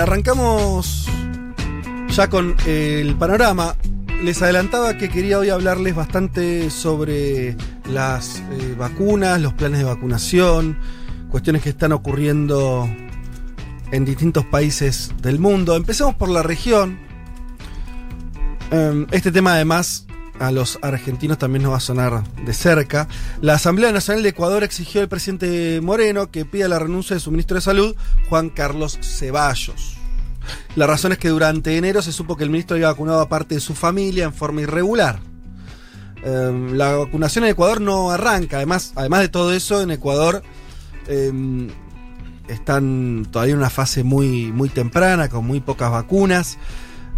[0.00, 1.06] Arrancamos
[2.08, 3.74] ya con el panorama.
[4.22, 7.56] Les adelantaba que quería hoy hablarles bastante sobre
[7.90, 10.78] las eh, vacunas, los planes de vacunación,
[11.30, 12.88] cuestiones que están ocurriendo
[13.92, 15.76] en distintos países del mundo.
[15.76, 16.98] Empecemos por la región.
[18.70, 20.06] Em, Este tema además
[20.40, 23.08] a los argentinos también nos va a sonar de cerca.
[23.40, 27.30] La Asamblea Nacional de Ecuador exigió al presidente Moreno que pida la renuncia de su
[27.30, 27.96] ministro de Salud,
[28.28, 29.96] Juan Carlos Ceballos.
[30.76, 33.56] La razón es que durante enero se supo que el ministro había vacunado a parte
[33.56, 35.20] de su familia en forma irregular.
[36.24, 38.56] Eh, la vacunación en Ecuador no arranca.
[38.56, 40.42] Además, además de todo eso, en Ecuador
[41.06, 41.68] eh,
[42.48, 46.58] están todavía en una fase muy, muy temprana, con muy pocas vacunas.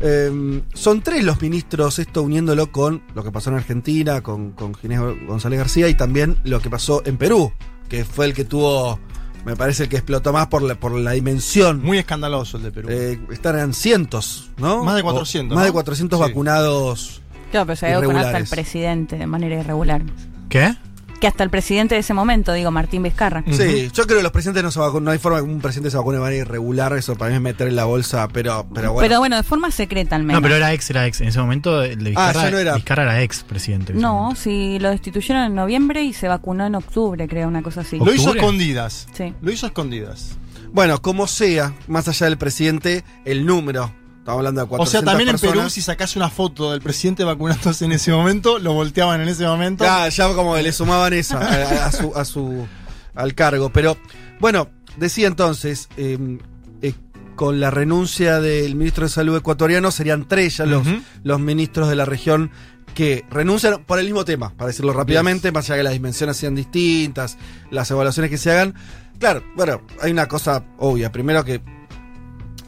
[0.01, 4.75] Eh, son tres los ministros, esto uniéndolo con lo que pasó en Argentina, con, con
[4.75, 7.53] Ginés González García y también lo que pasó en Perú,
[7.89, 8.99] que fue el que tuvo,
[9.45, 11.83] me parece el que explotó más por la, por la dimensión.
[11.83, 12.89] Muy escandaloso el de Perú.
[12.91, 14.85] Eh, estarán cientos, ¿no?
[14.85, 15.75] Más de O 400, más de ¿no?
[15.75, 16.23] 400 Sí.
[16.23, 17.23] vacunados.
[17.51, 20.03] Claro, pero se había vacunado hasta el presidente de manera irregular.
[20.49, 20.75] ¿Qué?
[21.21, 23.45] Que hasta el presidente de ese momento, digo, Martín Vizcarra.
[23.51, 25.91] Sí, yo creo que los presidentes no se vacunan, no hay forma que un presidente
[25.91, 28.93] se vacune de manera irregular, eso para mí es meter en la bolsa, pero, pero
[28.95, 29.07] bueno.
[29.07, 30.41] Pero bueno, de forma secreta al menos.
[30.41, 31.21] No, pero era ex, era ex.
[31.21, 32.75] En ese momento el de Ah, Vizcarra, no era.
[32.75, 33.93] Vizcarra era ex presidente.
[33.93, 34.41] No, momento.
[34.41, 37.99] si lo destituyeron en noviembre y se vacunó en octubre, creo, una cosa así.
[37.99, 39.07] Lo hizo escondidas.
[39.13, 39.35] Sí.
[39.43, 40.39] Lo hizo a escondidas.
[40.73, 43.93] Bueno, como sea, más allá del presidente, el número.
[44.31, 47.25] Estamos hablando de O 400 sea, también en Perú, si sacás una foto del presidente
[47.25, 49.85] vacunándose en ese momento, lo volteaban en ese momento.
[49.85, 52.67] Ya, ya como le sumaban esa a, a su, a su-
[53.15, 53.71] al cargo.
[53.71, 53.97] Pero
[54.39, 56.39] bueno, decía entonces, eh,
[56.83, 56.95] eh,
[57.37, 60.87] con la renuncia del ministro de Salud ecuatoriano serían tres ya los,
[61.23, 62.51] los ministros de la región
[62.95, 66.55] que renuncian por el mismo tema, para decirlo rápidamente, más allá que las dimensiones sean
[66.55, 67.37] distintas,
[67.71, 68.75] las evaluaciones que se hagan.
[69.19, 71.13] Claro, bueno, hay una cosa obvia.
[71.13, 71.61] Primero que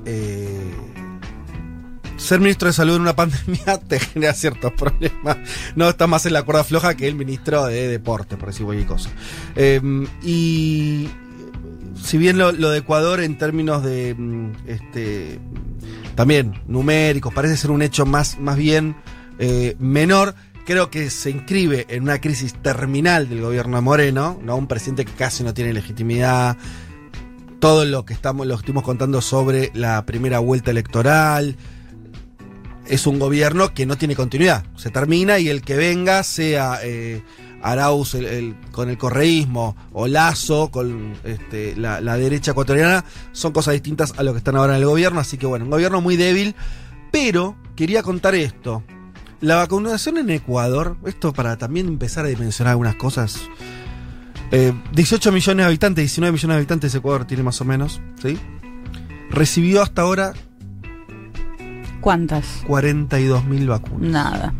[0.04, 0.74] eh,
[2.22, 5.36] ser ministro de salud en una pandemia te genera ciertos problemas.
[5.74, 8.88] No está más en la cuerda floja que el ministro de deporte, por decir cualquier
[8.88, 9.10] cosa.
[9.56, 9.80] Eh,
[10.22, 11.08] y
[12.02, 15.40] si bien lo, de Ecuador en términos de mm, este
[16.14, 18.96] también numéricos parece ser un hecho más, más bien
[19.38, 20.34] eh, menor,
[20.66, 24.56] creo que se inscribe en una crisis terminal del gobierno de Moreno, ¿no?
[24.56, 26.56] Un presidente que casi no tiene legitimidad.
[27.60, 31.56] Todo lo que estamos, lo estuvimos contando sobre la primera vuelta electoral,
[32.86, 34.64] es un gobierno que no tiene continuidad.
[34.76, 37.22] Se termina y el que venga, sea eh,
[37.62, 38.16] Arauz
[38.72, 44.32] con el correísmo o Lazo con este, la, derecha ecuatoriana, son cosas distintas a lo
[44.32, 45.20] que están ahora en el gobierno.
[45.20, 46.54] Así que bueno, un gobierno muy débil.
[47.10, 48.82] Pero quería contar esto.
[49.40, 53.40] La vacunación en Ecuador, esto para también empezar a dimensionar algunas cosas.
[54.50, 58.38] Eh, 18 millones de habitantes, 19 millones de habitantes Ecuador tiene más o menos, ¿sí?
[59.30, 60.34] Recibió hasta ahora
[62.02, 62.62] ¿Cuántas?
[62.66, 64.10] 42 mil vacunas.
[64.10, 64.52] Nada.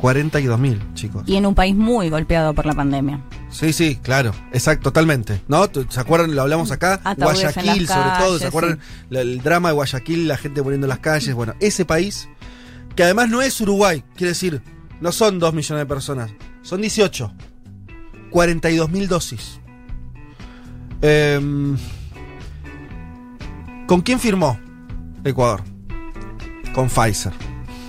[0.00, 1.24] 42 mil, chicos.
[1.26, 3.20] Y en un país muy golpeado por la pandemia.
[3.50, 5.40] Sí, sí, claro, exacto, totalmente.
[5.48, 5.68] ¿No?
[5.68, 6.36] ¿Tú- ¿Se acuerdan?
[6.36, 7.00] Lo hablamos acá.
[7.02, 8.38] Ataúdes Guayaquil, sobre todo.
[8.38, 8.78] ¿Se acuerdan?
[9.10, 11.34] El drama de Guayaquil, la gente muriendo en las calles.
[11.34, 12.28] Bueno, ese país,
[12.94, 14.62] que además no es Uruguay, quiere decir,
[15.00, 16.30] no son 2 millones de personas,
[16.62, 17.32] son 18.
[18.30, 19.58] 42 mil dosis.
[21.02, 21.76] Em,
[23.86, 24.60] ¿Con quién firmó
[25.24, 25.62] Ecuador?
[26.74, 27.32] Con Pfizer.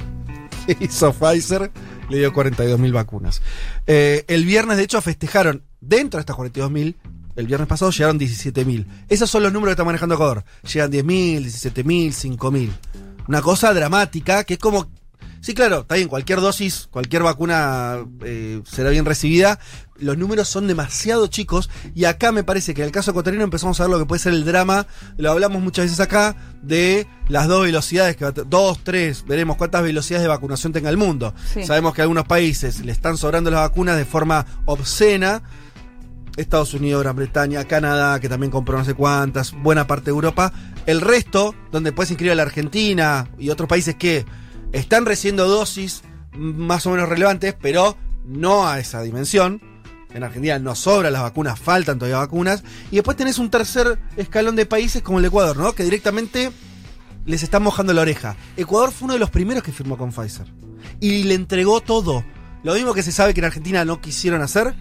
[0.66, 1.72] ¿Qué hizo Pfizer?
[2.10, 3.42] Le dio 42 mil vacunas.
[3.86, 6.98] Eh, el viernes, de hecho, festejaron dentro de estas 42 mil.
[7.36, 8.88] El viernes pasado llegaron 17 mil.
[9.08, 10.44] Esos son los números que está manejando Ecuador.
[10.74, 12.74] Llegan 10 mil, 17 mil, 5 mil.
[13.28, 14.92] Una cosa dramática que es como.
[15.42, 19.60] Sí, claro, está bien, cualquier dosis, cualquier vacuna eh, será bien recibida.
[19.98, 23.80] Los números son demasiado chicos y acá me parece que en el caso ecuatoriano empezamos
[23.80, 24.88] a ver lo que puede ser el drama,
[25.18, 30.24] lo hablamos muchas veces acá, de las dos velocidades, que dos, tres, veremos cuántas velocidades
[30.24, 31.34] de vacunación tenga el mundo.
[31.54, 31.66] Sí.
[31.66, 35.42] Sabemos que a algunos países le están sobrando las vacunas de forma obscena.
[36.38, 40.54] Estados Unidos, Gran Bretaña, Canadá, que también compró no sé cuántas, buena parte de Europa.
[40.86, 44.26] El resto, donde puedes inscribir a la Argentina y otros países que
[44.72, 46.02] están recibiendo dosis
[46.34, 49.62] más o menos relevantes, pero no a esa dimensión.
[50.14, 52.64] En Argentina no sobran las vacunas, faltan todavía vacunas.
[52.92, 55.74] Y después tenés un tercer escalón de países como el Ecuador, ¿no?
[55.74, 56.52] Que directamente
[57.26, 58.36] les están mojando la oreja.
[58.58, 60.48] Ecuador fue uno de los primeros que firmó con Pfizer.
[61.00, 62.24] Y le entregó todo.
[62.64, 64.74] Lo mismo que se sabe que en Argentina no quisieron hacer.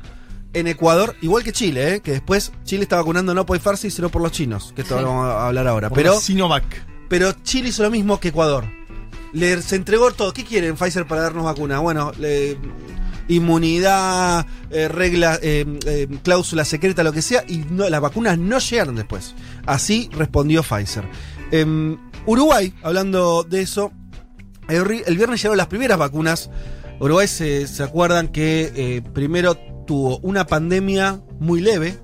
[0.55, 2.01] En Ecuador, igual que Chile, ¿eh?
[2.01, 5.03] que después Chile está vacunando no por Pfizer, sino por los chinos, que esto Sí.
[5.03, 5.91] lo vamos a hablar ahora.
[5.91, 6.65] Por Pero Sinovac.
[7.11, 8.65] pero Chile hizo lo mismo que Ecuador.
[9.33, 10.33] Le, se entregó todo.
[10.33, 11.79] ¿Qué quieren Pfizer para darnos vacuna?
[11.79, 12.13] Bueno,
[13.29, 18.97] inmunidad, eh, regla, eh, eh, cláusula secreta, lo que sea, y las vacunas no llegaron
[18.97, 19.35] después.
[19.67, 21.05] Así respondió Pfizer.
[21.51, 23.93] Em, Uruguay, hablando de eso,
[24.69, 26.51] el viernes llegaron las primeras vacunas.
[27.01, 31.99] Uruguay se, se acuerdan que eh, primero tuvo una pandemia muy leve.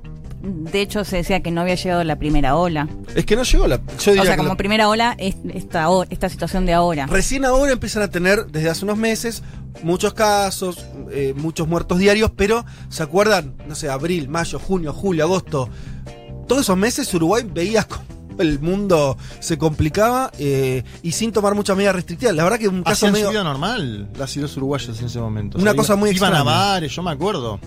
[0.46, 2.86] De hecho, se decía que no había llegado la primera ola.
[3.14, 3.80] Es que no llegó la.
[3.98, 7.06] Yo O sea, como la- primera ola es esta, esta situación de ahora.
[7.06, 9.42] Recién ahora empiezan a tener, desde hace unos meses,
[9.82, 13.54] muchos casos, eh, muchos muertos diarios, pero ¿se acuerdan?
[13.66, 15.68] No sé, abril, mayo, junio, julio, agosto.
[16.46, 18.04] Todos esos meses Uruguay veía cómo
[18.38, 22.34] el mundo se complicaba eh, y sin tomar muchas medidas restrictivas.
[22.34, 23.30] La verdad que un caso medio...
[23.30, 25.56] vida normal las y los uruguayos en ese momento.
[25.56, 26.42] Una cosa muy Iban a extraña.
[26.58, 27.60] bares, yo me acuerdo.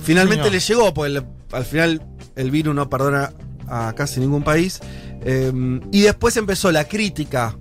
[0.00, 0.52] Finalmente Señor.
[0.52, 2.02] le llegó, pues el- al final
[2.36, 3.32] el virus no perdona
[3.68, 4.80] a casi ningún país.
[5.22, 5.52] Eh,
[5.92, 7.56] y después empezó la crítica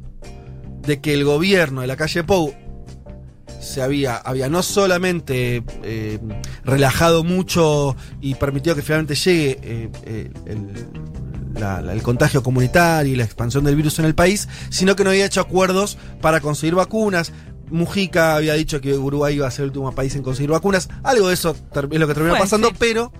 [0.82, 2.54] de que el gobierno de la calle Pou
[3.60, 6.20] se había, había no solamente eh,
[6.64, 10.68] relajado mucho y permitido que finalmente llegue eh, eh, el,
[11.60, 15.04] la- la- el contagio comunitario y la expansión del virus en el país, sino que
[15.04, 17.34] no había hecho acuerdos para conseguir vacunas.
[17.70, 20.88] Mujica había dicho que Uruguay iba a ser el último país en conseguir vacunas.
[21.04, 22.76] Algo de eso es lo que terminó pasando, sí.
[22.80, 23.12] pero,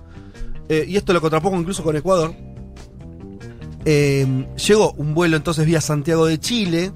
[0.68, 2.34] eh, y esto lo contrapongo incluso con Ecuador,
[3.84, 6.92] eh, llegó un vuelo entonces vía Santiago de Chile.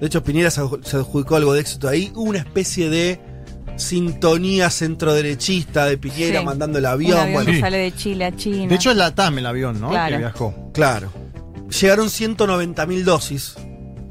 [0.00, 2.10] De hecho, Piñera se, adju- se adjudicó algo de éxito ahí.
[2.14, 3.20] Hubo una especie de
[3.76, 6.44] sintonía centroderechista de Piñera Sí.
[6.46, 7.18] mandando el Un avión.
[7.18, 7.60] avión bueno, que Sí.
[7.60, 8.68] sale de Chile a China.
[8.68, 9.90] De hecho, es la TAM el avión, ¿no?
[9.90, 10.12] Claro.
[10.12, 10.54] Que viajó.
[10.72, 11.12] claro.
[11.80, 13.54] Llegaron 190 mil dosis.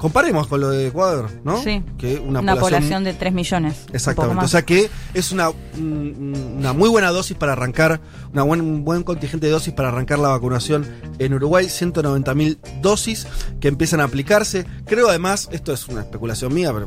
[0.06, 1.60] Comparemos con lo de Ecuador, ¿no?
[1.60, 1.82] Sí.
[1.98, 3.86] Que una, una, población población, de 3 millones.
[3.92, 4.44] Exactamente.
[4.44, 8.00] O sea que es una, un- una muy buena dosis para arrancar,
[8.32, 10.86] una buen, un buen contingente de dosis para arrancar la vacunación
[11.18, 11.68] en Uruguay.
[11.68, 13.26] 190 mil dosis
[13.58, 14.64] que empiezan a aplicarse.
[14.84, 16.86] Creo además, esto es una especulación mía, pero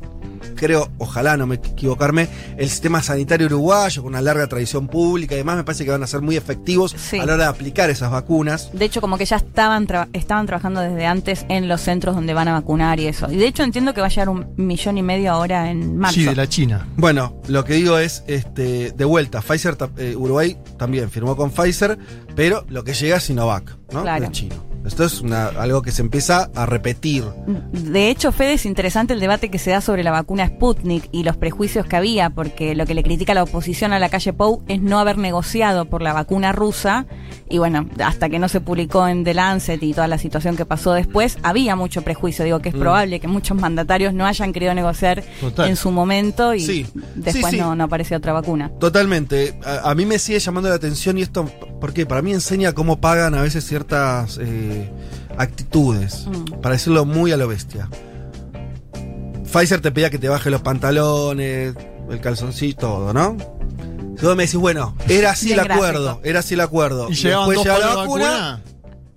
[0.55, 2.27] creo, ojalá no me equivocarme,
[2.57, 6.03] el sistema sanitario uruguayo con una larga tradición pública y demás me parece que van
[6.03, 7.17] a ser muy efectivos Sí.
[7.19, 8.69] a la hora de aplicar esas vacunas.
[8.73, 12.33] De hecho, como que ya estaban, tra- estaban trabajando desde antes en los centros donde
[12.33, 13.31] van a vacunar y eso.
[13.31, 16.15] Y de hecho entiendo que va a llegar un millón y medio ahora en marzo.
[16.15, 16.87] Sí, de la China.
[16.97, 21.97] Bueno, lo que digo es, este, de vuelta, Pfizer, eh, Uruguay también firmó con Pfizer,
[22.35, 24.01] pero lo que llega es Sinovac, ¿no?
[24.01, 24.27] Claro.
[24.31, 24.68] Chino.
[24.85, 27.23] Esto es una- algo que se empieza a repetir.
[27.71, 31.23] De hecho, Fede, es interesante el debate que se da sobre la vacuna Sputnik y
[31.23, 34.63] los prejuicios que había, porque lo que le critica la oposición a la calle Pou
[34.67, 37.05] es no haber negociado por la vacuna rusa.
[37.49, 40.65] Y bueno, hasta que no se publicó en The Lancet y toda la situación que
[40.65, 42.45] pasó después, había mucho prejuicio.
[42.45, 42.79] Digo que es Mm.
[42.79, 45.69] probable que muchos mandatarios no hayan querido negociar Total.
[45.69, 46.85] en su momento y Sí.
[47.15, 47.57] después Sí, sí.
[47.57, 48.71] No, no aparecía otra vacuna.
[48.79, 49.55] Totalmente.
[49.65, 51.49] A, a mí me sigue llamando la atención y esto,
[51.81, 54.68] porque para mí enseña cómo pagan a veces ciertas eh,
[55.37, 56.61] actitudes, Mm.
[56.61, 57.89] para decirlo muy a lo bestia.
[59.51, 61.75] Pfizer te pedía que te baje los pantalones,
[62.09, 63.35] el calzoncillo, todo, ¿no?
[64.21, 66.21] Luego me decís, bueno, era así Bien el acuerdo, gráfico.
[66.27, 67.09] era así el acuerdo.
[67.09, 68.61] Y llegaban después la vacuna, vacuna.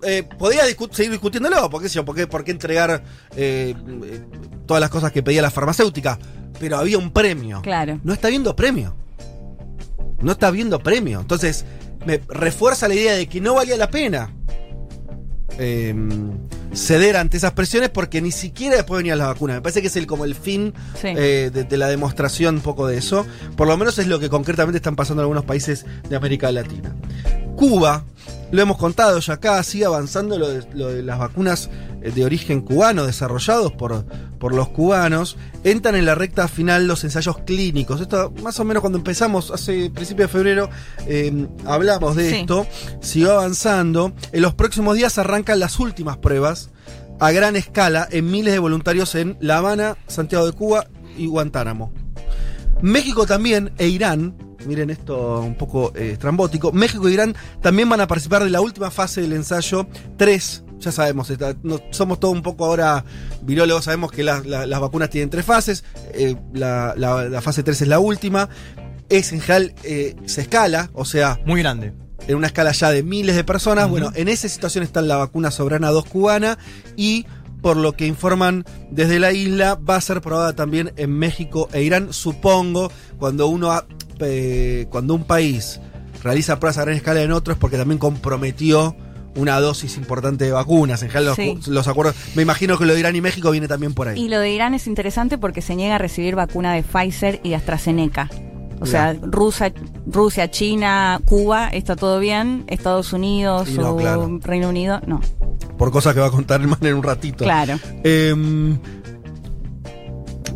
[0.03, 3.03] eh, podía discu- seguir discutiéndolo, porque yo, ¿por qué, por qué entregar
[3.35, 4.21] eh, eh,
[4.65, 6.17] todas las cosas que pedía la farmacéutica?
[6.59, 7.61] Pero había un premio.
[7.61, 7.99] Claro.
[8.03, 8.95] No está viendo premio.
[10.21, 11.19] No está viendo premio.
[11.19, 11.65] Entonces,
[12.05, 14.31] me refuerza la idea de que no valía la pena
[15.59, 15.93] eh,
[16.73, 19.55] ceder ante esas presiones porque ni siquiera después venía la vacuna.
[19.55, 21.07] Me parece que es el, como el fin Sí.
[21.15, 23.25] eh, de, de la demostración un poco de eso.
[23.55, 26.93] Por lo menos es lo que concretamente están pasando en algunos países de América Latina.
[27.55, 28.03] Cuba,
[28.51, 31.69] lo hemos contado ya acá, sigue avanzando lo de, lo de las vacunas
[32.11, 34.05] de origen cubano desarrollados por,
[34.39, 35.37] por los cubanos.
[35.63, 38.01] Entran en la recta final los ensayos clínicos.
[38.01, 40.69] Esto más o menos cuando empezamos, hace principio de febrero,
[41.07, 42.35] eh, hablamos de Sí.
[42.37, 42.65] esto.
[43.01, 44.13] Siguió avanzando.
[44.31, 46.69] En los próximos días arrancan las últimas pruebas
[47.19, 51.93] a gran escala en miles de voluntarios en La Habana, Santiago de Cuba y Guantánamo.
[52.81, 58.01] México también e Irán, miren esto un poco eh, estrambótico, México e Irán también van
[58.01, 60.62] a participar de la última fase del ensayo 3.
[60.83, 63.03] Ya sabemos, está- no- somos todos un poco ahora
[63.41, 66.93] virólogos, sabemos que las- la- las vacunas tienen tres fases, eh, la,
[67.41, 68.49] fase 3 es la última,
[69.09, 71.93] es en general, eh, se escala, o sea, Muy grande.
[72.27, 73.89] en una escala ya de miles de personas.
[73.89, 76.57] Bueno, en esa situación está la vacuna Soberana 2 cubana
[76.95, 77.25] y
[77.61, 81.81] por lo que informan desde la isla, va a ser probada también en México e
[81.83, 83.85] Irán, supongo, cuando uno ha-
[84.19, 85.79] eh, cuando un país
[86.23, 88.95] realiza pruebas a gran escala en otros porque también comprometió
[89.35, 91.01] una dosis importante de vacunas.
[91.03, 91.57] En general, Sí.
[91.67, 92.15] los, acuerdos.
[92.35, 94.19] Me imagino que lo de Irán y México viene también por ahí.
[94.19, 97.49] Y lo de Irán es interesante porque se niega a recibir vacuna de Pfizer y
[97.49, 98.29] de AstraZeneca.
[98.79, 99.73] O sea, Rusia,
[100.05, 102.65] Rusia, China, Cuba, está todo bien.
[102.67, 104.39] Estados Unidos no, o claro.
[104.41, 105.21] Reino Unido, no.
[105.77, 107.45] Por cosas que va a contar el man en un ratito.
[107.45, 107.79] Claro.
[108.03, 108.77] Em,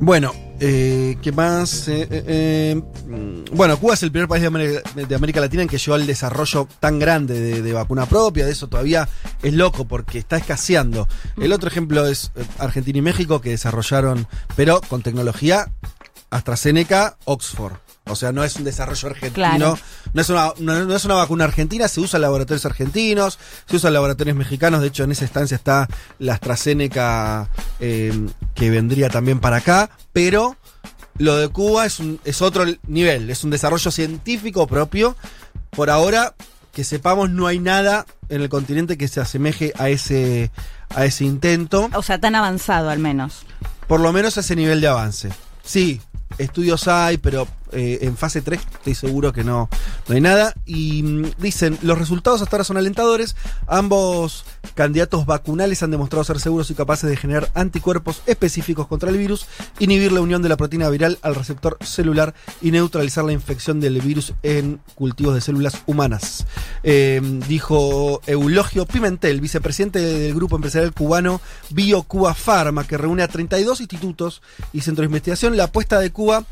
[0.02, 1.88] bueno, eh, ¿qué más?
[1.88, 5.78] Eh, eh, eh, mm, bueno, Cuba es el primer país de América, Latina en que
[5.78, 8.46] llegó al desarrollo tan grande de, de vacuna propia.
[8.46, 9.08] De eso todavía
[9.42, 11.08] es loco porque está escaseando.
[11.38, 15.72] El otro ejemplo es eh, Argentina y México que desarrollaron, pero con tecnología
[16.30, 17.87] AstraZeneca, Oxford.
[18.10, 19.34] O sea, no es un desarrollo argentino.
[19.34, 19.80] Claro.
[20.14, 23.76] No, es una, no, no es una vacuna argentina, se usa en laboratorios argentinos, se
[23.76, 24.82] usa en laboratorios mexicanos.
[24.82, 25.88] De hecho, en esa estancia está
[26.20, 27.50] la AstraZeneca
[27.80, 28.14] eh,
[28.56, 29.90] que vendría también para acá.
[30.14, 30.56] Pero
[31.18, 35.16] lo de Cuba es, un, es otro nivel, es un desarrollo científico propio.
[35.72, 36.34] Por ahora,
[36.74, 40.52] que sepamos, no hay nada en el continente que se asemeje a ese,
[40.94, 43.44] a ese intento O sea, tan avanzado al menos.
[43.88, 45.30] por lo menos a ese nivel de avance.
[45.64, 46.02] Sí,
[46.38, 49.70] estudios hay, pero eh, en fase 3 estoy seguro que no,
[50.08, 50.54] no hay nada.
[50.66, 53.36] Y mm, dicen, los resultados hasta ahora son alentadores.
[53.68, 54.46] Ambos
[54.76, 59.48] candidatos vacunales han demostrado ser seguros y capaces de generar anticuerpos específicos contra el virus,
[59.80, 64.00] inhibir la unión de la proteína viral al receptor celular y neutralizar la infección del
[64.02, 66.46] virus en cultivos de células humanas.
[66.84, 73.82] Eh, dijo Eulogio Pimentel, vicepresidente del grupo empresarial cubano BioCuba Pharma, que reúne a 32
[73.82, 74.42] institutos
[74.74, 75.58] y centros de investigación.
[75.58, 76.46] La apuesta de Cuba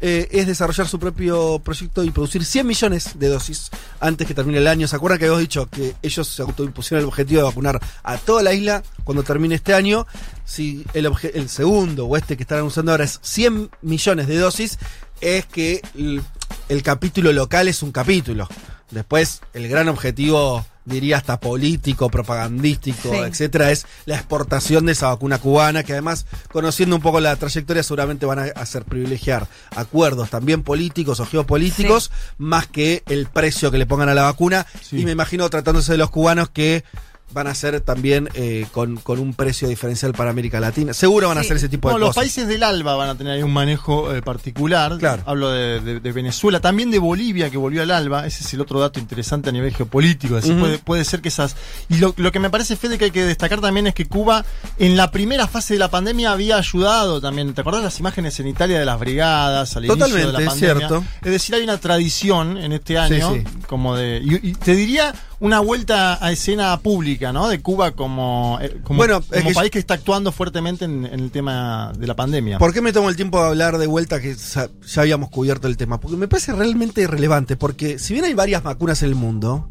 [0.00, 4.58] eh, es desarrollar su propio proyecto y producir 100 millones de dosis antes que termine
[4.58, 4.86] el año.
[4.88, 7.61] ¿Se acuerdan que habíamos dicho que ellos se autoimpusieron el objetivo de vacunar
[8.02, 10.06] a toda la isla cuando termine este año?
[10.44, 14.36] Si el, obje- el segundo o este que están anunciando ahora es 100 millones de
[14.38, 14.78] dosis,
[15.20, 16.22] es que el,
[16.68, 18.48] el capítulo local es un capítulo.
[18.90, 23.16] Después, el gran objetivo, diría hasta político, propagandístico, Sí.
[23.16, 27.82] etcétera, es la exportación de esa vacuna cubana, que además, conociendo un poco la trayectoria,
[27.82, 33.78] seguramente van a hacer privilegiar acuerdos también políticos o geopolíticos, más que el precio que
[33.78, 34.66] le pongan a la vacuna.
[34.82, 34.98] Sí.
[35.00, 36.84] Y me imagino tratándose de los cubanos que
[37.32, 40.92] van a ser también eh, con, con un precio diferencial para América Latina.
[40.92, 41.46] Seguro van a Sí.
[41.46, 42.22] hacer ese tipo No, de los cosas.
[42.22, 44.96] países del ALBA van a tener ahí un manejo eh, particular.
[44.98, 45.22] Claro.
[45.26, 48.26] Hablo de, de- de Venezuela, también de Bolivia que volvió al ALBA.
[48.26, 50.38] Ese es el otro dato interesante a nivel geopolítico.
[50.38, 51.56] Es puede, puede ser que esas.
[51.88, 54.44] Y lo, lo que me parece, Fede, que hay que destacar también es que Cuba,
[54.78, 57.54] en la primera fase de la pandemia, había ayudado también.
[57.54, 60.88] ¿Te acordás las imágenes en Italia de las brigadas al inicio de la Totalmente, pandemia?
[60.88, 61.04] cierto.
[61.22, 63.44] Es decir, hay una tradición en este año, sí.
[63.66, 64.20] como de.
[64.22, 67.48] Y, y te diría una vuelta a escena pública, ¿no?
[67.48, 71.04] De Cuba como, eh, como, Bueno, es como que- país que está actuando fuertemente en,
[71.04, 72.58] en el tema de la pandemia.
[72.58, 74.68] ¿Por qué me tomo el tiempo de hablar de vuelta que ya
[75.00, 75.98] habíamos cubierto el tema?
[75.98, 79.68] Porque me parece realmente relevante, porque si bien hay varias vacunas en el mundo,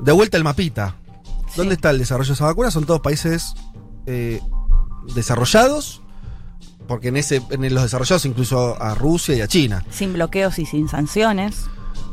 [0.00, 0.96] de vuelta el mapita.
[1.56, 2.72] ¿Dónde está el desarrollo de esas vacunas?
[2.72, 3.52] Son todos países
[4.06, 4.40] eh,
[5.14, 6.00] desarrollados,
[6.86, 9.84] porque en ese en los desarrollados incluso a Rusia y a China.
[9.90, 11.64] Sin bloqueos y sin sanciones.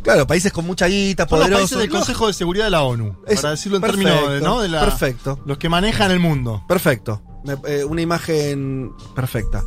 [0.03, 1.69] Claro, países con mucha guita, Son los poderosos.
[1.71, 4.33] países del No, Consejo de Seguridad de la ONU, Es- para decirlo en perfecto, términos
[4.33, 4.61] de, ¿no?
[4.61, 5.39] de la, perfecto.
[5.45, 6.63] los que manejan el mundo.
[6.67, 7.21] Perfecto.
[7.67, 9.63] Eh, una imagen perfecta.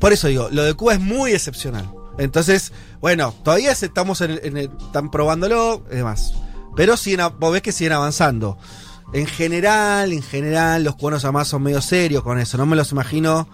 [0.00, 1.90] Por eso digo, lo de Cuba es muy excepcional.
[2.18, 6.34] Entonces, bueno, todavía estamos en el, en el- están probándolo y demás.
[6.76, 8.58] Pero siguen, vos ves que siguen avanzando.
[9.12, 12.56] En general, en general, los cubanos además son medio serios con eso.
[12.58, 13.48] No me los imagino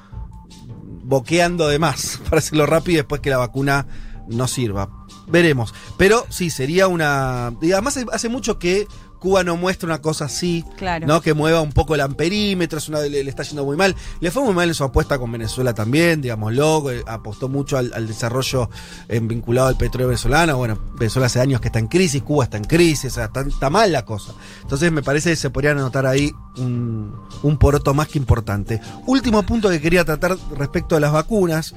[1.05, 3.87] boqueando de más, para decirlo rápido, y después que la vacuna
[4.29, 4.89] no sirva.
[5.31, 5.75] Veremos.
[5.97, 7.53] Pero sí, sería una.
[7.63, 8.87] Y además hace- mucho que
[9.19, 10.65] Cuba no muestra una cosa así.
[10.79, 11.07] Claro.
[11.07, 11.21] ¿no?
[11.21, 13.95] Que mueva un poco el amperímetro, es una, le, le está yendo muy mal.
[14.21, 17.93] Le fue muy mal en su apuesta con Venezuela también, digámoslo, eh, apostó mucho al,
[17.95, 18.71] al desarrollo
[19.09, 20.57] eh, vinculado al petróleo venezolano.
[20.57, 23.43] Bueno, Venezuela hace años que está en crisis, Cuba está en crisis, o sea, está,
[23.43, 24.33] está mal la cosa.
[24.63, 28.81] Entonces me parece que se podría anotar ahí un, un poroto más que importante.
[29.07, 31.75] Último punto que quería tratar respecto a las vacunas,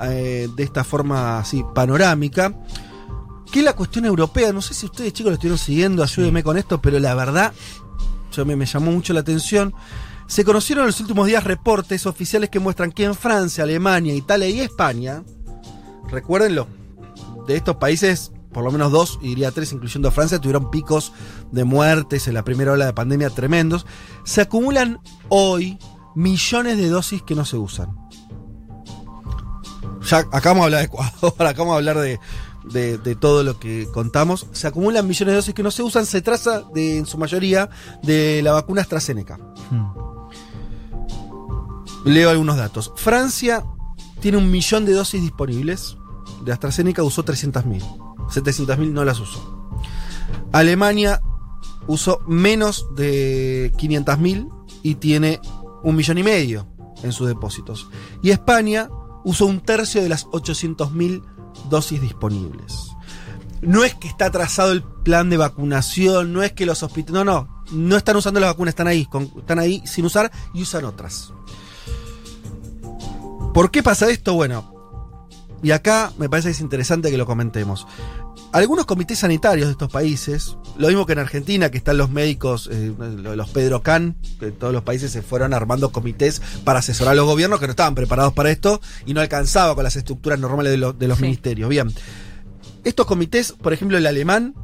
[0.00, 2.54] eh, de esta forma así panorámica
[3.54, 4.52] que la cuestión europea.
[4.52, 7.52] No sé si ustedes, chicos, lo estuvieron siguiendo, ayúdenme con esto, pero la verdad,
[8.32, 9.72] yo me, me llamó mucho la atención.
[10.26, 14.48] Se conocieron en los últimos días reportes oficiales que muestran que en Francia, Alemania, Italia
[14.48, 15.22] y España,
[16.10, 16.66] recuérdenlo,
[17.46, 21.12] de estos países, por lo menos dos, y diría tres, incluyendo a Francia, tuvieron picos
[21.52, 23.86] de muertes en la primera ola de pandemia tremendos.
[24.24, 25.78] Se acumulan hoy
[26.16, 27.96] millones de dosis que no se usan.
[30.10, 32.18] Ya acá vamos a hablar de Ecuador, acá vamos a hablar de,
[32.64, 34.46] de, de todo lo que contamos.
[34.52, 36.06] Se acumulan millones de dosis que no se usan.
[36.06, 37.70] Se traza de, en su mayoría
[38.02, 39.38] de la vacuna AstraZeneca.
[39.70, 40.04] Hmm.
[42.04, 42.92] Leo algunos datos.
[42.96, 43.64] Francia
[44.20, 45.96] tiene un millón de dosis disponibles.
[46.44, 47.80] De AstraZeneca usó 300.000.
[48.28, 49.70] 700.000 no las usó.
[50.52, 51.20] Alemania
[51.86, 54.48] usó menos de 500.000
[54.82, 55.40] y tiene
[55.82, 56.66] un millón y medio
[57.02, 57.88] en sus depósitos.
[58.22, 58.88] Y España
[59.24, 61.22] usó un tercio de las 800.000
[61.68, 62.90] dosis disponibles.
[63.62, 67.24] No es que está atrasado el plan de vacunación, no es que los hospitales...
[67.24, 70.84] No, no, no están usando las vacunas, están ahí, están ahí sin usar y usan
[70.84, 71.32] otras.
[73.54, 74.34] ¿Por qué pasa esto?
[74.34, 74.73] Bueno,
[75.64, 77.86] y acá me parece que es interesante que lo comentemos.
[78.52, 82.68] Algunos comités sanitarios de estos países, lo mismo que en Argentina, que están los médicos,
[82.70, 87.12] eh, los Pedro Can, que en todos los países se fueron armando comités para asesorar
[87.12, 90.38] a los gobiernos que no estaban preparados para esto y no alcanzaba con las estructuras
[90.38, 91.24] normales de, los- de los Sí.
[91.24, 91.68] ministerios.
[91.68, 91.90] Bien,
[92.84, 94.54] estos comités, por ejemplo el alemán,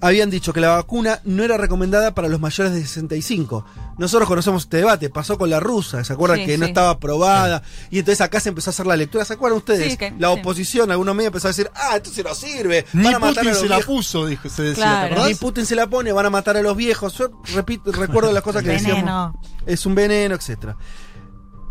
[0.00, 3.64] habían dicho que la vacuna no era recomendada para los mayores de 65.
[3.98, 7.62] Nosotros conocemos este debate, pasó con la rusa, ¿se acuerdan Sí, que no estaba aprobada?
[7.90, 9.92] Y entonces acá se empezó a hacer la lectura, ¿se acuerdan ustedes?
[9.92, 10.40] Sí, que- la sí.
[10.40, 13.30] oposición, algunos medios empezó a decir, ah, esto se no sirve, Ni van a matar
[13.30, 15.00] a Putin los se la puso, dijo, se decía, Claro.
[15.00, 15.28] ¿te acordás?
[15.28, 17.14] Ni Putin se la pone, van a matar a los viejos.
[17.16, 18.96] Yo repito, recuerdo las cosas que decíamos.
[19.02, 19.40] Veneno.
[19.64, 20.76] Es un veneno, etcétera.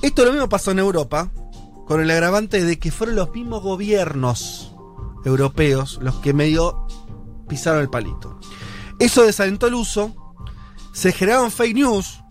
[0.01, 1.29] Esto lo mismo pasó en Europa,
[1.87, 4.71] con el agravante de que fueron los mismos gobiernos
[5.23, 6.85] europeos los que medio
[7.47, 8.39] pisaron el palito.
[8.99, 10.15] Eso desalentó el uso,
[10.93, 12.23] se generaron fake news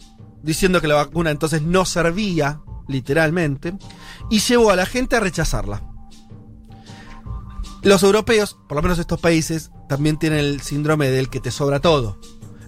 [0.42, 3.74] diciendo que la vacuna entonces no servía, literalmente,
[4.30, 5.82] y llevó a la gente a rechazarla.
[7.82, 11.80] Los europeos, por lo menos estos países, también tienen el síndrome del que te sobra
[11.80, 12.18] todo.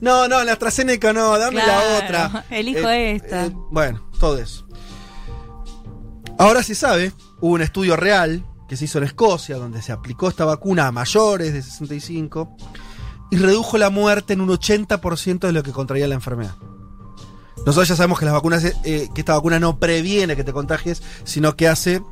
[0.01, 2.45] No, no, la AstraZeneca no, dame la otra.
[2.51, 3.51] elijo esta.
[3.71, 4.67] bueno, todo eso.
[6.39, 10.29] Ahora se sabe, hubo un estudio real que se hizo en Escocia, donde se aplicó
[10.29, 12.57] esta vacuna a mayores de 65
[13.31, 16.55] y redujo la muerte en un 80% de lo que contraía la enfermedad.
[17.59, 21.03] Nosotros ya sabemos que las vacunas, eh, que esta vacuna no previene que te contagies,
[21.25, 22.03] sino que hace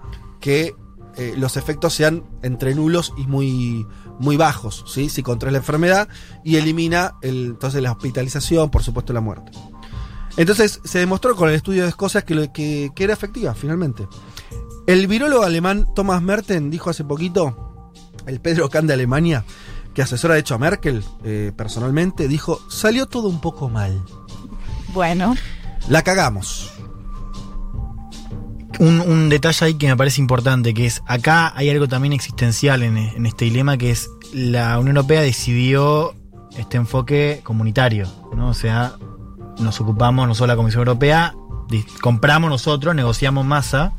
[0.40, 0.74] que
[1.16, 3.86] eh, los efectos sean entre nulos y muy,
[4.18, 5.08] muy bajos, ¿sí?
[5.08, 6.08] Si contraes la enfermedad
[6.44, 9.52] y elimina el- entonces la hospitalización, por supuesto la muerte.
[10.36, 14.08] Entonces se demostró con el estudio de Escocia que, que, que era efectiva, finalmente.
[14.86, 17.90] El virólogo alemán Thomas Merten dijo hace poquito,
[18.26, 19.44] el Pedro Kahn de Alemania,
[19.94, 24.02] que asesora de hecho a Merkel eh, personalmente, dijo, salió todo un poco mal.
[24.92, 25.34] Bueno,
[25.88, 26.70] La cagamos.
[28.80, 32.82] Un, un detalle ahí que me parece importante, que es acá hay algo también existencial
[32.82, 36.14] en, en este dilema, que es la Unión Europea decidió
[36.58, 38.48] este enfoque comunitario, ¿no?
[38.48, 38.96] O sea,
[39.60, 41.34] nos ocupamos nosotros la Comisión Europea,
[42.00, 43.92] compramos nosotros, negociamos masa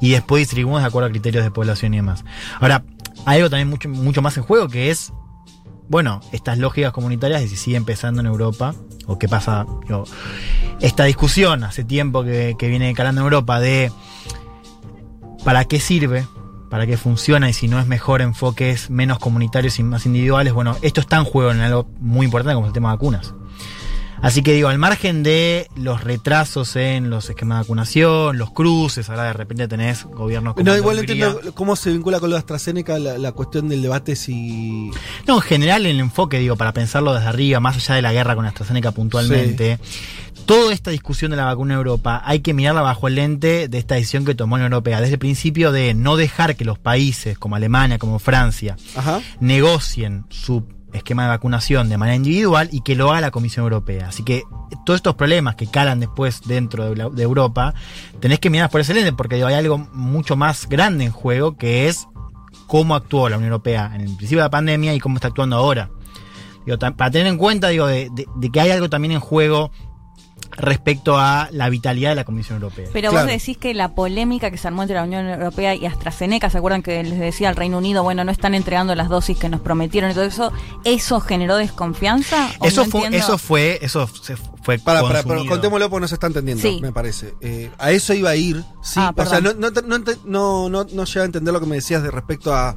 [0.00, 2.24] y después distribuimos de acuerdo a criterios de población y demás.
[2.60, 2.84] Ahora,
[3.26, 5.12] hay algo también mucho, mucho más en juego que es,
[5.88, 8.74] bueno, estas lógicas comunitarias de si sigue empezando en Europa
[9.06, 9.66] o qué pasa.
[9.82, 10.04] digo,
[10.80, 13.92] esta discusión hace tiempo que, que viene calando en Europa de
[15.44, 16.26] para qué sirve,
[16.70, 20.52] para qué funciona y si no es mejor enfoques menos comunitarios y más individuales.
[20.52, 23.34] Bueno, esto está en juego en algo muy importante como es el tema de vacunas.
[24.22, 29.08] Así que digo, al margen de los retrasos en los esquemas de vacunación, los cruces,
[29.08, 32.40] ahora de repente tenés gobiernos como No, igual entiendo cómo se vincula con lo de
[32.40, 34.90] AstraZeneca la, la cuestión del debate si...
[35.26, 38.36] No, en general el enfoque, digo, para pensarlo desde arriba, más allá de la guerra
[38.36, 39.78] con AstraZeneca puntualmente,
[40.44, 43.78] toda esta discusión de la vacuna en Europa hay que mirarla bajo el lente de
[43.78, 46.78] esta decisión que tomó la Unión Europea, desde el principio de no dejar que los
[46.78, 49.20] países como Alemania, como Francia, Ajá.
[49.40, 54.08] negocien su esquema de vacunación de manera individual y que lo haga la Comisión Europea.
[54.08, 54.42] Así que
[54.84, 57.74] todos estos problemas que calan después dentro de, la- de Europa,
[58.20, 61.88] tenés que mirar por ese lente, porque hay algo mucho más grande en juego que
[61.88, 62.06] es
[62.66, 65.56] cómo actuó la Unión Europea en el principio de la pandemia y cómo está actuando
[65.56, 65.90] ahora.
[66.96, 68.10] Para tener en cuenta digo, de
[68.52, 69.72] que hay algo también en juego
[70.56, 72.86] respecto a la vitalidad de la Comisión Europea.
[72.92, 73.26] pero Claro.
[73.26, 76.58] vos decís que la polémica que se armó entre la Unión Europea y AstraZeneca, ¿se
[76.58, 79.60] acuerdan que les decía al Reino Unido, bueno, no están entregando las dosis que nos
[79.60, 80.52] prometieron y todo eso?
[80.84, 82.50] ¿Eso generó desconfianza?
[82.58, 83.26] ¿O Eso no fue, entiendo?
[83.26, 85.50] eso fue, eso se fue Para, para, pero consumido.
[85.50, 86.78] contémoslo porque no se está entendiendo, Sí.
[86.82, 87.34] me parece.
[87.40, 88.62] Eh, a eso iba a ir.
[88.82, 91.66] Sí, Ah, o sea, no, no, no, no, no, no llega a entender lo que
[91.66, 92.76] me decías de respecto a,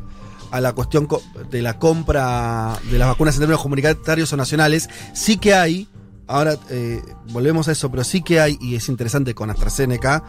[0.51, 4.89] a la cuestión co- de la compra de las vacunas en términos comunitarios o nacionales.
[5.13, 5.87] Sí que hay,
[6.27, 10.23] ahora eh, volvemos a eso, pero sí que hay, y es interesante con AstraZeneca,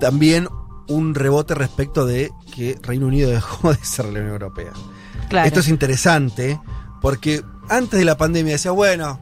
[0.00, 0.48] también
[0.88, 4.72] un rebote respecto de que Reino Unido dejó de ser la Unión Europea.
[5.28, 5.46] Claro.
[5.46, 6.60] Esto es interesante
[7.00, 9.20] porque antes de la pandemia decía, bueno,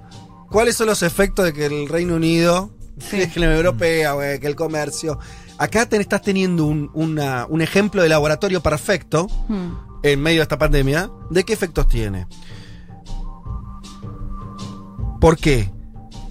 [0.50, 3.26] ¿cuáles son los efectos de que el Reino Unido, Sí.
[3.28, 5.18] que la Unión Europea, que el comercio?
[5.58, 9.72] Acá te estás teniendo un, una- un ejemplo de laboratorio perfecto Hmm.
[10.02, 11.10] en medio de esta pandemia.
[11.30, 12.26] ¿De qué efectos tiene?
[15.20, 15.70] ¿Por qué?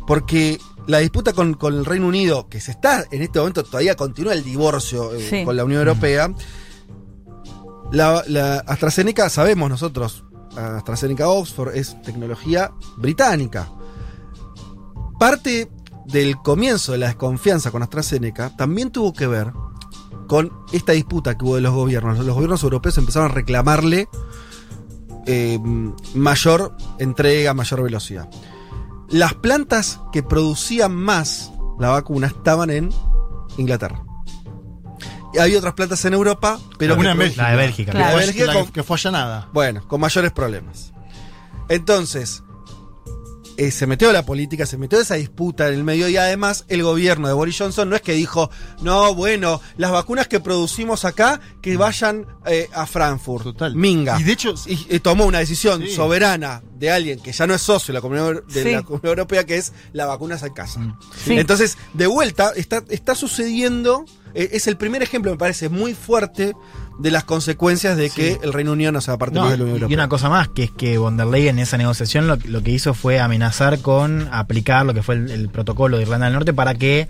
[0.07, 3.95] Porque la disputa con, con el Reino Unido, que se está en este momento, todavía
[3.95, 5.45] continúa el divorcio eh, Sí.
[5.45, 6.33] con la Unión Europea,
[7.91, 10.23] La, la AstraZeneca, sabemos nosotros,
[10.55, 13.69] AstraZeneca Oxford es tecnología británica.
[15.19, 15.69] Parte
[16.05, 19.51] del comienzo de la desconfianza con AstraZeneca también tuvo que ver
[20.27, 22.17] con esta disputa que hubo de los gobiernos.
[22.25, 24.07] Los gobiernos europeos empezaron a reclamarle
[25.27, 25.59] eh,
[26.15, 28.29] mayor entrega, mayor velocidad.
[29.11, 32.89] Las plantas que producían más la vacuna estaban en
[33.57, 34.03] Inglaterra.
[35.33, 37.43] Y había otras plantas en Europa, pero Una Bélgica.
[37.43, 37.93] La de Bélgica.
[37.93, 39.49] La de Bélgica con- la que fue allanada.
[39.53, 40.91] bueno, con mayores problemas.
[41.69, 42.43] Entonces,
[43.61, 46.81] eh, se metió la política, se metió esa disputa en el medio y además el
[46.81, 48.49] gobierno de Boris Johnson no es que dijo,
[48.81, 53.43] no, bueno, las vacunas que producimos acá, que vayan eh, a Frankfurt.
[53.43, 53.75] Total.
[53.75, 54.19] Minga.
[54.19, 55.91] Y de hecho, Y, tomó una decisión Sí.
[55.93, 58.71] soberana de alguien que ya no es socio de la Comunidad, de Sí.
[58.71, 60.79] la Comunidad Europea, que es la vacuna en casa.
[60.79, 60.99] Mm.
[61.23, 61.37] Sí.
[61.37, 66.53] Entonces, de vuelta, está, está sucediendo, eh, es el primer ejemplo, me parece, muy fuerte
[67.01, 69.57] de las consecuencias de que el Reino Unido no se va a partir No, de
[69.57, 69.95] la Unión y Europea.
[69.97, 72.71] una cosa más, que es que von der Leyen en esa negociación lo, lo que
[72.71, 76.53] hizo fue amenazar con aplicar lo que fue el, el protocolo de Irlanda del Norte
[76.53, 77.07] para que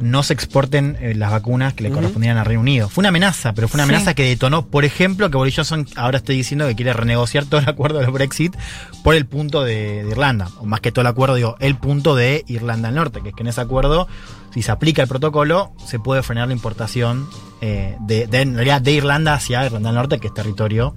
[0.00, 1.96] no se exporten eh, las vacunas que le Ujú.
[1.98, 2.88] correspondían al Reino Unido.
[2.88, 3.90] Fue una amenaza, pero fue una Sí.
[3.90, 7.60] amenaza que detonó, por ejemplo, que Boris Johnson ahora estoy diciendo que quiere renegociar todo
[7.60, 8.54] el acuerdo del Brexit
[9.02, 10.50] por el punto de, de Irlanda.
[10.60, 13.34] O más que todo el acuerdo, digo, el punto de Irlanda del Norte, que es
[13.34, 14.06] que en ese acuerdo,
[14.52, 17.28] si se aplica el protocolo, se puede frenar la importación
[17.60, 20.94] eh, de, de- en realidad de Irlanda hacia Irlanda del Norte, que es territorio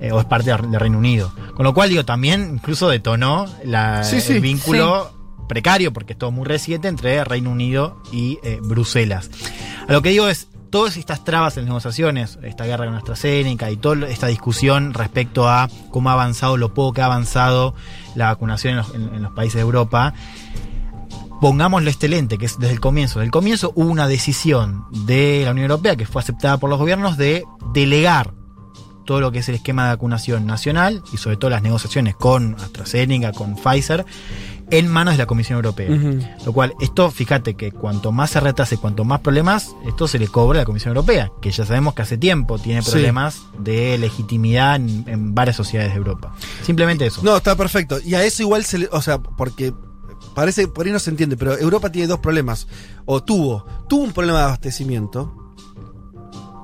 [0.00, 1.32] eh, o es parte del del Reino Unido.
[1.54, 4.34] Con lo cual, digo, también incluso detonó la, Sí, sí.
[4.34, 5.12] el vínculo
[5.48, 9.30] precario, porque es todo muy reciente, entre Reino Unido y eh, Bruselas.
[9.88, 13.70] A lo que digo es, todas estas trabas en las negociaciones, esta guerra con AstraZeneca
[13.70, 17.74] y toda esta discusión respecto a cómo ha avanzado, lo poco que ha avanzado
[18.14, 20.12] la vacunación en los, en- en los países de Europa,
[21.40, 23.18] pongámoslo este lente, que es desde el comienzo.
[23.18, 26.78] Desde el comienzo hubo una decisión de la Unión Europea que fue aceptada por los
[26.78, 28.34] gobiernos de delegar
[29.04, 32.54] todo lo que es el esquema de vacunación nacional y sobre todo las negociaciones con
[32.56, 34.04] AstraZeneca, con Pfizer,
[34.70, 35.88] en manos de la Comisión Europea.
[36.44, 40.28] Lo cual, esto, fíjate que cuanto más se retrase, cuanto más problemas, esto se le
[40.28, 42.90] cobra a la Comisión Europea, que ya sabemos que hace tiempo tiene Sí.
[42.90, 46.34] problemas de legitimidad en, en varias sociedades de Europa.
[46.62, 47.22] Simplemente eso.
[47.22, 47.98] No, está perfecto.
[48.04, 48.88] Y a eso igual se le.
[48.92, 49.72] O sea, porque
[50.34, 52.66] parece, por ahí no se entiende, pero Europa tiene dos problemas.
[53.04, 53.64] O tuvo.
[53.88, 55.54] Tuvo un problema de abastecimiento.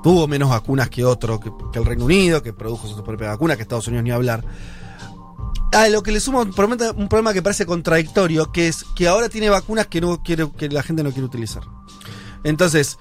[0.03, 3.63] Tuvo menos vacunas que otro, que, el Reino Unido, que produjo su propia vacuna, que
[3.63, 4.45] Estados Unidos ni hablar.
[5.73, 9.09] A lo que le suma un problema, un problema que parece contradictorio, que es que
[9.09, 11.63] ahora tiene vacunas que no quiere, que la gente no quiere utilizar.
[12.45, 12.99] Entonces,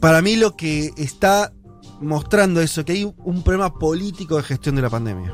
[0.00, 1.52] para mí lo que está
[2.00, 5.32] mostrando eso, que hay un problema político de gestión de la pandemia.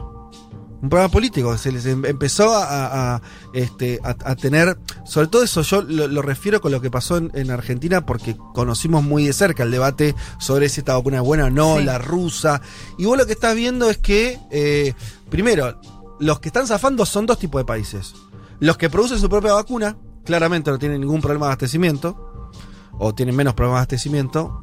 [0.82, 3.22] Un problema político, se les em- empezó a, a- a,
[3.54, 7.16] este, a, a tener, sobre todo eso yo lo, lo refiero con lo que pasó
[7.16, 11.22] en, en Argentina porque conocimos muy de cerca el debate sobre si esta vacuna es
[11.22, 11.84] buena o no, Sí.
[11.84, 12.60] la rusa.
[12.98, 14.92] Y vos lo que estás viendo es que, eh,
[15.30, 15.80] primero,
[16.20, 18.14] los que están zafando son dos tipos de países.
[18.60, 22.50] Los que producen su propia vacuna, claramente no tienen ningún problema de abastecimiento,
[22.98, 24.60] o tienen menos problemas de abastecimiento,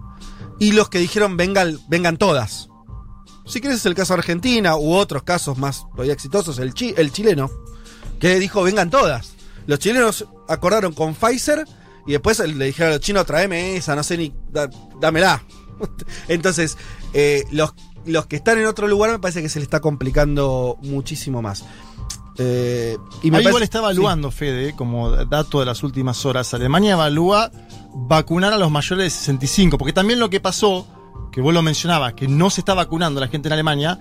[0.59, 2.69] y los que dijeron vengan, vengan todas.
[3.45, 6.93] Si quieres es el caso de Argentina u otros casos más todavía exitosos, el, chi-
[6.97, 7.49] el chileno,
[8.19, 9.33] que dijo vengan todas.
[9.67, 11.65] Los chilenos acordaron con Pfizer
[12.07, 15.43] y después le dijeron a los chinos tráeme esa, no sé ni, da- dámela.
[16.27, 16.77] Entonces,
[17.13, 17.73] eh, los,
[18.05, 21.63] los que están en otro lugar me parece que se le está complicando muchísimo más.
[22.37, 26.53] Eh, y me Ahí parece- igual está evaluando, Fede, como dato de las últimas horas.
[26.53, 27.51] Alemania evalúa
[27.93, 30.87] vacunar a los mayores de 65, porque también lo que pasó,
[31.31, 33.99] que vos lo mencionabas, que no se está vacunando la gente en Alemania,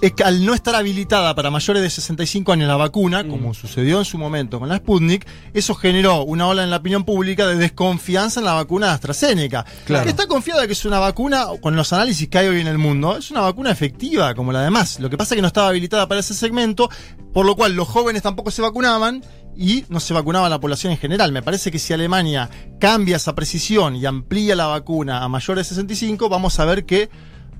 [0.00, 3.98] es que al no estar habilitada para mayores de 65 años la vacuna, como sucedió
[3.98, 7.56] en su momento con la Sputnik, eso generó una ola en la opinión pública de
[7.56, 9.64] desconfianza en la vacuna de AstraZeneca.
[9.84, 10.04] Claro.
[10.04, 12.78] Que está confiada que es una vacuna, con los análisis que hay hoy en el
[12.78, 14.98] mundo, es una vacuna efectiva como la demás.
[14.98, 16.88] Lo que pasa es que no estaba habilitada para ese segmento,
[17.32, 19.22] por lo cual los jóvenes tampoco se vacunaban
[19.56, 21.32] y no se vacunaba la población en general.
[21.32, 25.74] Me parece que si Alemania cambia esa precisión y amplía la vacuna a mayores de
[25.74, 27.10] 65, vamos a ver que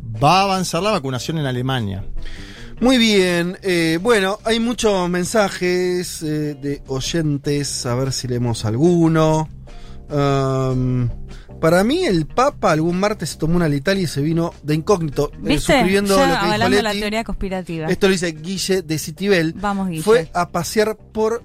[0.03, 2.05] va a avanzar la vacunación en Alemania.
[2.81, 9.49] Muy bien, eh, bueno, hay muchos mensajes eh, de oyentes, a ver si leemos alguno.
[10.11, 11.09] Um,
[11.61, 15.31] para mí el Papa algún martes se tomó una Italia y se vino de incógnito,
[15.33, 15.73] eh, ¿Viste?
[15.75, 17.01] suscribiendo Ya lo que dijo avalando la Leti.
[17.01, 17.87] teoría conspirativa.
[17.87, 19.53] Esto lo dice Guille de Citibel.
[19.55, 20.03] Vamos, Guille.
[20.03, 21.45] Fue a pasear por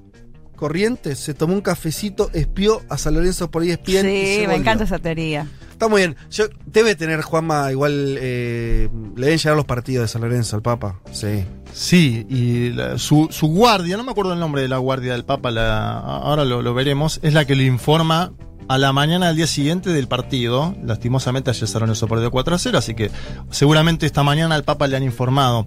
[0.55, 4.37] Corrientes, se tomó un cafecito, espió a San Lorenzo por ahí ESPN y sí, se
[4.39, 4.61] me volvió.
[4.61, 5.45] encanta esa teoría.
[5.77, 6.15] Está muy bien.
[6.31, 8.17] Yo, debe tener Juanma igual.
[8.19, 10.99] eh, le deben llegar los partidos de San Lorenzo al Papa.
[11.11, 11.45] Sí.
[11.71, 15.23] Sí, y la- su, su guardia, no me acuerdo el nombre de la guardia del
[15.23, 18.31] Papa, la- ahora lo, lo veremos, es la que le informa
[18.69, 20.75] a la mañana del día siguiente del partido.
[20.83, 23.11] Lastimosamente ayer San Lorenzo perdió 4 a 0, así que
[23.51, 25.65] seguramente esta mañana al Papa le han informado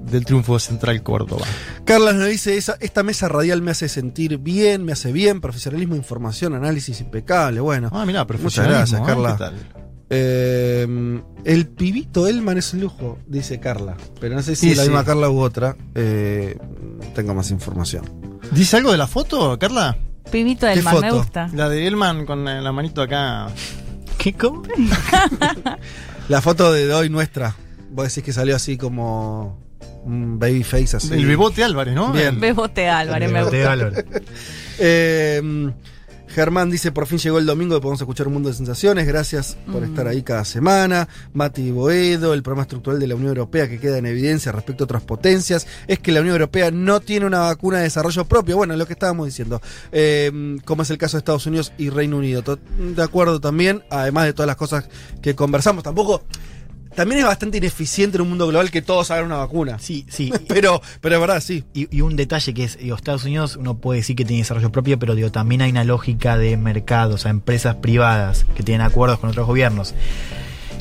[0.00, 1.46] del triunfo de Central Córdoba.
[1.84, 5.94] Carlas nos dice, esa, esta mesa radial me hace sentir bien, me hace bien, profesionalismo,
[5.94, 7.60] información, análisis impecable.
[7.60, 9.04] Bueno, Ah, mirá, muchas gracias, ¿eh?
[9.06, 9.52] Carla.
[10.14, 13.96] Eh, el pibito Elman es un lujo, dice Carla.
[14.20, 14.88] Pero no sé si Sí, es la sí.
[14.90, 15.76] misma Carla u otra.
[15.94, 16.58] Eh,
[17.14, 18.04] tengo más información.
[18.50, 19.96] ¿Dice algo de la foto, Carla?
[20.30, 21.48] Pibito del ¿Qué mar, me gusta.
[21.52, 23.48] La de Elman con la manito acá.
[24.18, 24.32] ¿Qué?
[24.32, 24.62] ¿Cómo?
[26.28, 27.56] La foto de hoy nuestra.
[27.90, 29.58] Vos decís que salió así como
[30.04, 31.12] un baby face así.
[31.14, 32.12] El Bebote Álvarez, ¿no?
[32.12, 32.38] Bien.
[32.40, 33.68] Bebote Álvarez, me gusta.
[33.68, 34.04] valor.
[34.78, 35.70] Eh,
[36.34, 39.06] Germán dice, por fin llegó el domingo y podemos escuchar un mundo de sensaciones.
[39.06, 41.06] Gracias por estar ahí cada semana.
[41.34, 44.86] Mati Boedo, el problema estructural de la Unión Europea que queda en evidencia respecto a
[44.86, 48.56] otras potencias es que la Unión Europea no tiene una vacuna de desarrollo propio.
[48.56, 49.60] Bueno, lo que estábamos diciendo,
[49.92, 52.42] eh, como es el caso de Estados Unidos y Reino Unido.
[52.42, 54.88] De acuerdo también, además de todas las cosas
[55.20, 55.84] que conversamos.
[55.84, 56.22] Tampoco...
[56.94, 59.78] También es bastante ineficiente en un mundo global que todos hagan una vacuna.
[59.78, 60.32] Sí, sí.
[60.48, 61.64] Pero, pero es verdad, sí.
[61.72, 64.70] Y, y un detalle que es, digo, Estados Unidos uno puede decir que tiene desarrollo
[64.70, 68.86] propio, pero digo, también hay una lógica de mercado, o sea, empresas privadas que tienen
[68.86, 69.94] acuerdos con otros gobiernos.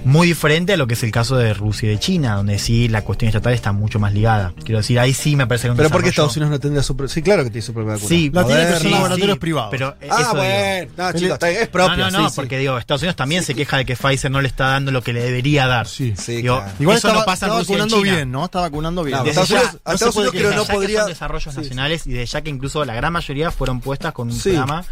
[0.04, 2.88] Muy diferente a lo que es el caso de Rusia y de China, donde sí
[2.88, 4.52] la cuestión estatal está mucho más ligada.
[4.64, 6.60] Quiero decir, ahí sí me parece que un Pero ¿por qué desarrollo- Estados Unidos no
[6.60, 7.08] tendría su...
[7.08, 8.10] Sí, claro que tiene su propia vacuna.
[8.10, 8.80] Sí, La tiene, pero Moderna.
[8.82, 9.70] son laboratorios privados.
[9.72, 10.92] Pero Ah, eso bueno.
[10.98, 11.98] No, chicos, es propio.
[11.98, 12.36] no, no, no, sí, sí.
[12.36, 15.04] porque digo, Estados Unidos también se queja de que Pfizer no le está dando lo
[15.04, 15.88] que le debería dar.
[15.88, 16.14] Sí.
[16.18, 16.72] Sí, Digo, claro.
[16.80, 18.16] Igual eso está, no pasa en está Rusia en vacunando China.
[18.16, 18.46] bien, ¿no?
[18.46, 19.18] Está vacunando bien.
[19.24, 21.60] Desde Estados ya, Unidos- no Estados Unidos creo no que podría- desarrollos Sí.
[21.60, 24.50] nacionales y de ya que incluso la gran mayoría fueron puestas con un Sí.
[24.50, 24.84] programa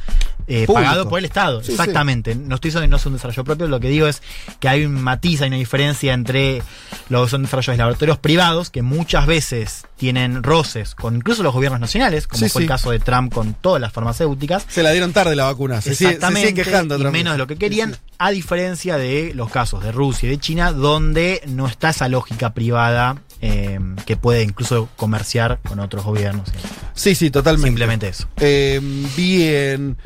[0.48, 1.64] eh, pagado por el Estado.
[1.64, 2.36] Sí, Exactamente.
[2.36, 4.22] No estoy diciendo que no es un desarrollo propio, lo que digo es
[4.60, 6.62] que hay un matiz, hay una diferencia entre
[7.10, 11.54] lo que son desarrollos de laboratorios privados, que muchas veces tienen roces con incluso los
[11.54, 14.66] gobiernos nacionales, como Sí, fue el caso de Trump con todas las farmacéuticas.
[14.70, 15.82] Se la dieron tarde la vacuna.
[15.82, 16.98] Se se Exactamente, sigue quejando.
[16.98, 20.38] y menos de lo que querían, a diferencia de los casos de Rusia y de
[20.40, 26.50] China, donde no está esa lógica privada eh, que puede incluso comerciar con otros gobiernos.
[26.94, 27.68] Sí, sí, totalmente.
[27.68, 28.28] Simplemente eso.
[28.38, 28.82] Eh,
[29.16, 29.98] bien.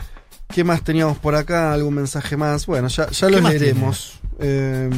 [0.54, 1.74] ¿Qué más teníamos por acá?
[1.74, 2.66] ¿Algún mensaje más?
[2.66, 4.14] Bueno, ya, ya ¿Qué lo más leeremos.
[4.40, 4.90] Eh,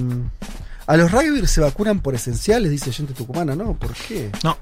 [0.87, 3.73] a los rugbyers se vacunan por esenciales, dice gente tucumana, ¿no?
[3.73, 4.31] ¿Por qué?
[4.43, 4.57] No,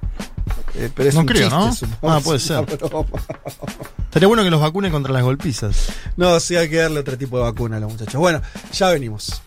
[0.75, 2.09] Eh, pero es No un creo, chiste, ¿no?
[2.11, 2.65] Ah, puede ser.
[4.05, 5.87] Estaría bueno que los vacunen contra las golpizas.
[6.17, 8.15] No, sí hay que darle otro tipo de vacuna a los muchachos.
[8.19, 9.41] Bueno, ya venimos.